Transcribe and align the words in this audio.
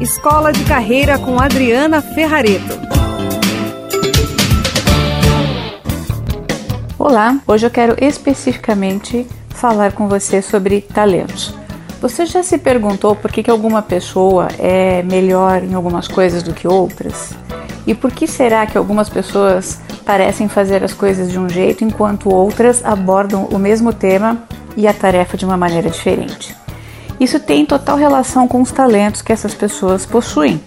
Escola 0.00 0.52
de 0.52 0.62
Carreira 0.64 1.18
com 1.18 1.40
Adriana 1.40 2.02
Ferrareto. 2.02 2.78
Olá, 6.98 7.40
hoje 7.46 7.66
eu 7.66 7.70
quero 7.70 7.96
especificamente 8.04 9.26
falar 9.48 9.92
com 9.92 10.06
você 10.06 10.42
sobre 10.42 10.82
talentos. 10.82 11.54
Você 11.98 12.26
já 12.26 12.42
se 12.42 12.58
perguntou 12.58 13.16
por 13.16 13.32
que, 13.32 13.42
que 13.42 13.50
alguma 13.50 13.80
pessoa 13.80 14.48
é 14.58 15.02
melhor 15.02 15.64
em 15.64 15.72
algumas 15.72 16.06
coisas 16.06 16.42
do 16.42 16.52
que 16.52 16.68
outras? 16.68 17.30
E 17.86 17.94
por 17.94 18.12
que 18.12 18.26
será 18.26 18.66
que 18.66 18.76
algumas 18.76 19.08
pessoas 19.08 19.80
parecem 20.04 20.46
fazer 20.46 20.84
as 20.84 20.92
coisas 20.92 21.30
de 21.30 21.38
um 21.38 21.48
jeito 21.48 21.84
enquanto 21.84 22.28
outras 22.28 22.84
abordam 22.84 23.46
o 23.46 23.58
mesmo 23.58 23.94
tema 23.94 24.42
e 24.76 24.86
a 24.86 24.92
tarefa 24.92 25.38
de 25.38 25.46
uma 25.46 25.56
maneira 25.56 25.88
diferente? 25.88 26.54
Isso 27.18 27.40
tem 27.40 27.64
total 27.64 27.96
relação 27.96 28.46
com 28.46 28.60
os 28.60 28.70
talentos 28.70 29.22
que 29.22 29.32
essas 29.32 29.54
pessoas 29.54 30.04
possuem. 30.04 30.60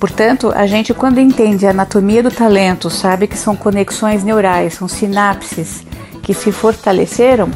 Portanto, 0.00 0.52
a 0.54 0.66
gente, 0.66 0.94
quando 0.94 1.18
entende 1.18 1.66
a 1.66 1.70
anatomia 1.70 2.22
do 2.22 2.30
talento, 2.30 2.88
sabe 2.88 3.26
que 3.26 3.36
são 3.36 3.56
conexões 3.56 4.22
neurais, 4.22 4.74
são 4.74 4.86
sinapses 4.86 5.84
que 6.22 6.32
se 6.32 6.52
fortaleceram, 6.52 7.50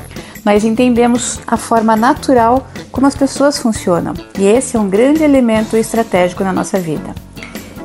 nós 0.44 0.64
entendemos 0.64 1.40
a 1.46 1.56
forma 1.56 1.94
natural 1.94 2.66
como 2.90 3.06
as 3.06 3.14
pessoas 3.14 3.58
funcionam. 3.58 4.12
E 4.38 4.44
esse 4.44 4.77
é 4.77 4.80
um 4.80 4.88
grande 4.88 5.22
elemento 5.22 5.77
estratégico 5.77 6.42
na 6.42 6.52
nossa 6.52 6.78
vida. 6.80 7.14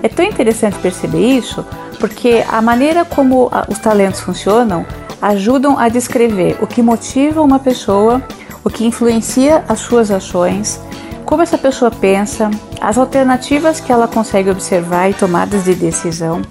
É 0.01 0.09
tão 0.09 0.25
interessante 0.25 0.77
perceber 0.79 1.37
isso 1.37 1.65
porque 1.99 2.43
a 2.47 2.61
maneira 2.61 3.03
como 3.05 3.51
os 3.67 3.79
talentos 3.79 4.21
funcionam 4.21 4.85
ajudam 5.21 5.77
a 5.77 5.89
descrever 5.89 6.57
o 6.61 6.67
que 6.67 6.81
motiva 6.81 7.41
uma 7.41 7.59
pessoa, 7.59 8.21
o 8.67 8.69
que 8.69 8.85
influencia 8.85 9.63
as 9.69 9.79
suas 9.79 10.11
ações, 10.11 10.77
como 11.23 11.41
essa 11.41 11.57
pessoa 11.57 11.89
pensa, 11.89 12.51
as 12.81 12.97
alternativas 12.97 13.79
que 13.79 13.93
ela 13.93 14.09
consegue 14.09 14.49
observar 14.49 15.09
e 15.09 15.13
tomadas 15.13 15.63
de 15.63 15.73
decisão, 15.73 16.41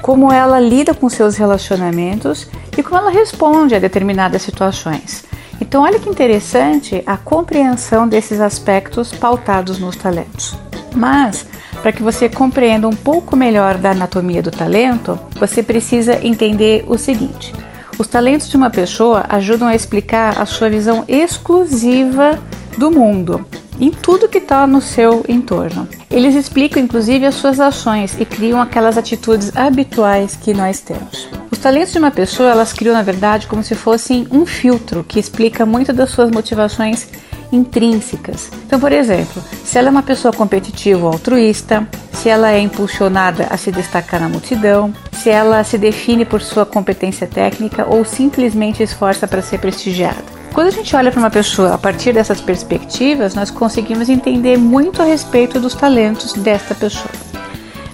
como 0.00 0.32
ela 0.32 0.60
lida 0.60 0.94
com 0.94 1.08
seus 1.08 1.34
relacionamentos 1.36 2.48
e 2.78 2.84
como 2.84 3.00
ela 3.00 3.10
responde 3.10 3.74
a 3.74 3.80
determinadas 3.80 4.42
situações. 4.42 5.24
Então, 5.60 5.82
olha 5.82 5.98
que 5.98 6.08
interessante 6.08 7.02
a 7.04 7.16
compreensão 7.16 8.06
desses 8.06 8.40
aspectos 8.40 9.10
pautados 9.10 9.80
nos 9.80 9.96
talentos. 9.96 10.56
Mas, 10.94 11.46
para 11.82 11.90
que 11.90 12.02
você 12.02 12.28
compreenda 12.28 12.86
um 12.86 12.94
pouco 12.94 13.34
melhor 13.34 13.76
da 13.76 13.90
anatomia 13.90 14.40
do 14.40 14.52
talento, 14.52 15.18
você 15.34 15.64
precisa 15.64 16.24
entender 16.24 16.84
o 16.86 16.96
seguinte: 16.96 17.52
os 17.98 18.06
talentos 18.06 18.48
de 18.48 18.56
uma 18.56 18.70
pessoa 18.70 19.24
ajudam 19.28 19.68
a 19.68 19.74
explicar 19.74 20.40
a 20.40 20.46
sua 20.46 20.68
visão 20.68 21.04
exclusiva 21.08 22.38
do 22.76 22.90
mundo, 22.90 23.44
em 23.80 23.90
tudo 23.90 24.28
que 24.28 24.38
está 24.38 24.66
no 24.66 24.80
seu 24.80 25.24
entorno. 25.28 25.88
Eles 26.10 26.34
explicam 26.34 26.82
inclusive 26.82 27.24
as 27.24 27.34
suas 27.34 27.58
ações 27.58 28.16
e 28.20 28.24
criam 28.24 28.60
aquelas 28.60 28.98
atitudes 28.98 29.56
habituais 29.56 30.36
que 30.36 30.52
nós 30.52 30.80
temos. 30.80 31.28
Os 31.50 31.58
talentos 31.58 31.92
de 31.92 31.98
uma 31.98 32.10
pessoa, 32.10 32.50
elas 32.50 32.72
criam 32.72 32.94
na 32.94 33.02
verdade 33.02 33.46
como 33.46 33.62
se 33.62 33.74
fossem 33.74 34.26
um 34.30 34.44
filtro 34.44 35.02
que 35.02 35.18
explica 35.18 35.64
muito 35.64 35.92
das 35.92 36.10
suas 36.10 36.30
motivações 36.30 37.08
intrínsecas. 37.52 38.50
Então, 38.66 38.78
por 38.78 38.92
exemplo, 38.92 39.42
se 39.64 39.78
ela 39.78 39.88
é 39.88 39.90
uma 39.90 40.02
pessoa 40.02 40.32
competitiva 40.32 41.06
ou 41.06 41.12
altruísta, 41.12 41.86
se 42.12 42.28
ela 42.28 42.50
é 42.50 42.60
impulsionada 42.60 43.46
a 43.50 43.56
se 43.56 43.70
destacar 43.70 44.20
na 44.20 44.28
multidão, 44.28 44.92
se 45.12 45.30
ela 45.30 45.62
se 45.64 45.78
define 45.78 46.24
por 46.24 46.40
sua 46.40 46.66
competência 46.66 47.26
técnica 47.26 47.86
ou 47.88 48.04
simplesmente 48.04 48.82
esforça 48.82 49.26
para 49.26 49.42
ser 49.42 49.58
prestigiada. 49.58 50.36
Quando 50.52 50.68
a 50.68 50.70
gente 50.72 50.96
olha 50.96 51.10
para 51.10 51.20
uma 51.20 51.30
pessoa 51.30 51.74
a 51.74 51.78
partir 51.78 52.14
dessas 52.14 52.40
perspectivas, 52.40 53.34
nós 53.34 53.50
conseguimos 53.50 54.08
entender 54.08 54.56
muito 54.56 55.02
a 55.02 55.04
respeito 55.04 55.60
dos 55.60 55.74
talentos 55.74 56.32
desta 56.32 56.74
pessoa. 56.74 57.10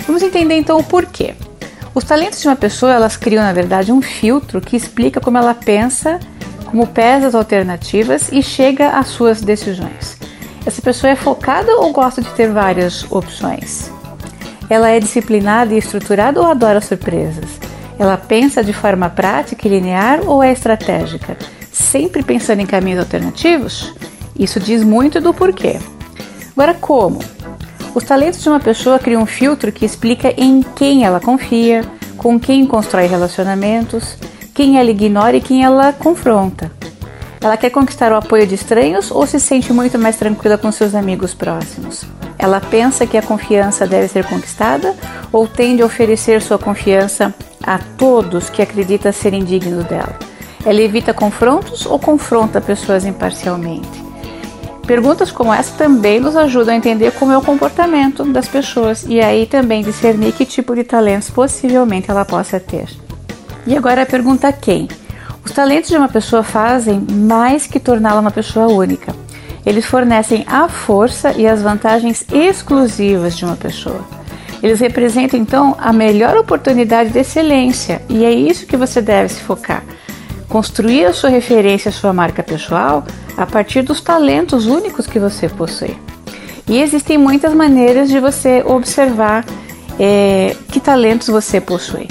Vamos 0.07 0.23
entender 0.23 0.55
então 0.55 0.79
o 0.79 0.85
porquê. 0.85 1.35
Os 1.95 2.05
talentos 2.05 2.41
de 2.41 2.49
uma 2.49 2.57
pessoa, 2.57 2.93
elas 2.93 3.17
criam 3.17 3.43
na 3.43 3.53
verdade 3.53 3.93
um 3.93 4.01
filtro 4.01 4.61
que 4.61 4.77
explica 4.77 5.21
como 5.21 5.37
ela 5.37 5.55
pensa 5.55 6.19
como 6.73 6.89
as 7.27 7.35
alternativas 7.35 8.31
e 8.33 8.43
chega 8.43 8.91
às 8.91 9.09
suas 9.09 9.43
decisões. 9.43 10.17
Essa 10.65 10.81
pessoa 10.81 11.11
é 11.11 11.17
focada 11.17 11.77
ou 11.77 11.93
gosta 11.93 12.23
de 12.23 12.31
ter 12.31 12.51
várias 12.51 13.05
opções? 13.13 13.91
Ela 14.71 14.89
é 14.89 14.99
disciplinada 14.99 15.75
e 15.75 15.79
estruturada 15.79 16.41
ou 16.41 16.47
adora 16.47 16.81
surpresas? 16.81 17.61
Ela 17.99 18.17
pensa 18.17 18.65
de 18.65 18.73
forma 18.73 19.11
prática 19.11 19.69
e 19.69 19.71
linear 19.71 20.21
ou 20.27 20.43
é 20.43 20.51
estratégica? 20.51 21.37
Sempre 21.71 22.23
pensando 22.23 22.61
em 22.61 22.67
caminhos 22.67 23.01
alternativos? 23.01 23.93
Isso 24.39 24.59
diz 24.59 24.83
muito 24.83 25.21
do 25.21 25.35
porquê. 25.35 25.79
Agora, 26.53 26.73
como? 26.73 27.19
Os 27.95 28.05
talentos 28.05 28.43
de 28.43 28.49
uma 28.49 28.61
pessoa 28.61 28.99
criam 28.99 29.23
um 29.23 29.27
filtro 29.27 29.71
que 29.71 29.85
explica 29.85 30.33
em 30.39 30.63
quem 30.75 31.05
ela 31.05 31.21
confia, 31.21 31.85
com 32.17 32.41
quem 32.41 32.67
constrói 32.67 33.07
relacionamentos, 33.07 34.17
quem 34.63 34.79
ela 34.79 34.93
ignora 34.93 35.37
e 35.37 35.41
quem 35.41 35.65
ela 35.65 35.93
confronta. 35.93 36.71
Ela 37.41 37.57
quer 37.57 37.71
conquistar 37.71 38.13
o 38.13 38.15
apoio 38.15 38.47
de 38.47 38.55
estranhos 38.55 39.11
ou 39.11 39.27
se 39.27 39.41
sente 39.41 39.73
muito 39.73 39.99
mais 39.99 40.15
tranquila 40.15 40.57
com 40.57 40.71
seus 40.71 40.95
amigos 40.95 41.35
próximos? 41.35 42.05
Ela 42.39 42.61
pensa 42.61 43.05
que 43.05 43.19
a 43.19 43.23
confiança 43.23 43.89
deve 43.89 44.07
ser 44.07 44.25
conquistada 44.25 44.95
ou 45.33 45.49
tende 45.49 45.83
a 45.83 45.87
oferecer 45.87 46.41
sua 46.41 46.61
confiança 46.61 47.35
a 47.61 47.81
todos 47.99 48.49
que 48.51 48.63
acredita 48.63 49.11
serem 49.11 49.43
dignos 49.43 49.85
dela? 49.87 50.17
Ela 50.65 50.81
evita 50.81 51.13
confrontos 51.13 51.85
ou 51.85 51.99
confronta 51.99 52.61
pessoas 52.61 53.05
imparcialmente? 53.05 54.01
Perguntas 54.87 55.33
como 55.33 55.53
essa 55.53 55.77
também 55.77 56.21
nos 56.21 56.37
ajudam 56.37 56.73
a 56.75 56.77
entender 56.77 57.11
como 57.15 57.33
é 57.33 57.37
o 57.37 57.43
comportamento 57.43 58.23
das 58.27 58.47
pessoas 58.47 59.05
e 59.09 59.21
aí 59.21 59.45
também 59.45 59.83
discernir 59.83 60.31
que 60.31 60.47
tipo 60.47 60.73
de 60.77 60.85
talentos 60.85 61.31
possivelmente 61.31 62.09
ela 62.09 62.25
possa 62.25 62.61
ter. 62.61 62.87
E 63.67 63.77
agora 63.77 64.03
a 64.03 64.07
pergunta 64.07 64.53
quem? 64.53 64.89
Os 65.45 65.53
talentos 65.53 65.91
de 65.91 65.97
uma 65.97 66.09
pessoa 66.09 66.43
fazem 66.43 67.01
mais 67.01 67.67
que 67.67 67.79
torná-la 67.81 68.21
uma 68.21 68.31
pessoa 68.31 68.67
única. 68.67 69.15
Eles 69.65 69.87
fornecem 69.87 70.45
a 70.49 70.69
força 70.69 71.33
e 71.33 71.47
as 71.47 71.63
vantagens 71.63 72.25
exclusivas 72.33 73.37
de 73.37 73.45
uma 73.45 73.57
pessoa. 73.57 74.05
Eles 74.63 74.81
representam 74.81 75.39
então 75.39 75.77
a 75.79 75.93
melhor 75.93 76.37
oportunidade 76.37 77.11
de 77.11 77.19
excelência 77.19 78.03
e 78.09 78.25
é 78.25 78.31
isso 78.31 78.67
que 78.67 78.77
você 78.77 79.01
deve 79.01 79.29
se 79.29 79.41
focar. 79.41 79.83
Construir 80.49 81.07
a 81.07 81.13
sua 81.13 81.31
referência, 81.31 81.89
a 81.89 81.93
sua 81.93 82.13
marca 82.13 82.43
pessoal 82.43 83.05
a 83.37 83.47
partir 83.47 83.83
dos 83.83 84.01
talentos 84.01 84.67
únicos 84.67 85.07
que 85.07 85.19
você 85.19 85.49
possui. 85.49 85.97
E 86.69 86.81
existem 86.81 87.19
muitas 87.19 87.55
maneiras 87.55 88.09
de 88.09 88.21
você 88.21 88.63
observar 88.65 89.45
é, 89.99 90.55
que 90.71 90.79
talentos 90.79 91.29
você 91.29 91.61
possui. 91.61 92.09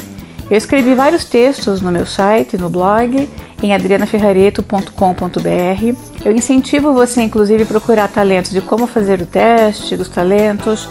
Eu 0.51 0.57
escrevi 0.57 0.93
vários 0.93 1.23
textos 1.23 1.81
no 1.81 1.93
meu 1.93 2.05
site, 2.05 2.57
no 2.57 2.69
blog, 2.69 3.29
em 3.63 3.73
adrianaferrareto.com.br. 3.73 5.95
Eu 6.25 6.33
incentivo 6.33 6.91
você, 6.91 7.21
inclusive, 7.21 7.63
a 7.63 7.65
procurar 7.65 8.09
talentos 8.09 8.51
de 8.51 8.59
como 8.59 8.85
fazer 8.85 9.21
o 9.21 9.25
teste 9.25 9.95
dos 9.95 10.09
talentos, 10.09 10.89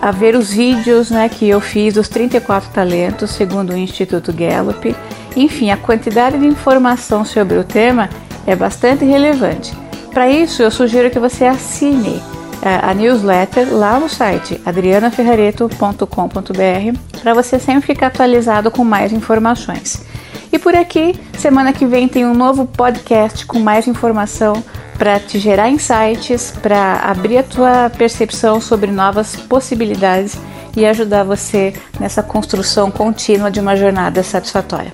a 0.00 0.10
ver 0.10 0.34
os 0.34 0.54
vídeos 0.54 1.10
né, 1.10 1.28
que 1.28 1.46
eu 1.46 1.60
fiz 1.60 1.92
dos 1.92 2.08
34 2.08 2.70
talentos, 2.70 3.32
segundo 3.32 3.74
o 3.74 3.76
Instituto 3.76 4.32
Gallup. 4.32 4.96
Enfim, 5.36 5.70
a 5.70 5.76
quantidade 5.76 6.38
de 6.38 6.46
informação 6.46 7.26
sobre 7.26 7.58
o 7.58 7.64
tema 7.64 8.08
é 8.46 8.56
bastante 8.56 9.04
relevante. 9.04 9.76
Para 10.14 10.30
isso, 10.30 10.62
eu 10.62 10.70
sugiro 10.70 11.10
que 11.10 11.18
você 11.18 11.44
assine 11.44 12.22
a 12.68 12.94
newsletter 12.94 13.72
lá 13.72 13.98
no 13.98 14.08
site 14.08 14.60
adrianaferrareto.com.br 14.64 16.98
para 17.20 17.34
você 17.34 17.58
sempre 17.58 17.86
ficar 17.86 18.08
atualizado 18.08 18.70
com 18.70 18.84
mais 18.84 19.12
informações. 19.12 20.04
E 20.52 20.58
por 20.58 20.74
aqui, 20.74 21.18
semana 21.36 21.72
que 21.72 21.84
vem 21.84 22.06
tem 22.06 22.24
um 22.24 22.34
novo 22.34 22.64
podcast 22.64 23.44
com 23.44 23.58
mais 23.58 23.88
informação 23.88 24.62
para 24.96 25.18
te 25.18 25.38
gerar 25.38 25.68
insights, 25.68 26.52
para 26.62 27.00
abrir 27.00 27.38
a 27.38 27.42
tua 27.42 27.90
percepção 27.90 28.60
sobre 28.60 28.90
novas 28.90 29.34
possibilidades 29.34 30.38
e 30.76 30.86
ajudar 30.86 31.24
você 31.24 31.72
nessa 31.98 32.22
construção 32.22 32.90
contínua 32.90 33.50
de 33.50 33.60
uma 33.60 33.76
jornada 33.76 34.22
satisfatória. 34.22 34.92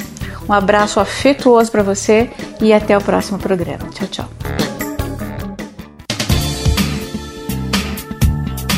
Um 0.49 0.53
abraço 0.53 0.99
afetuoso 0.99 1.71
para 1.71 1.83
você 1.83 2.31
e 2.61 2.73
até 2.73 2.97
o 2.97 3.01
próximo 3.01 3.39
programa. 3.39 3.89
Tchau, 3.91 4.09
tchau. 4.09 4.70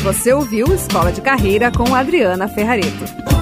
Você 0.03 0.33
ouviu 0.33 0.65
Escola 0.73 1.13
de 1.13 1.21
Carreira 1.21 1.71
com 1.71 1.95
Adriana 1.95 2.45
Ferrareto. 2.45 3.32